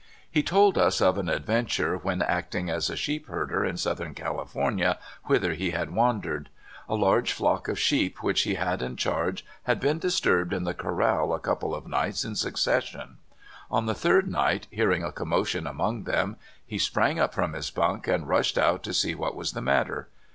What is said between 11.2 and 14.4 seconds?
a couple of nights in succession. On the third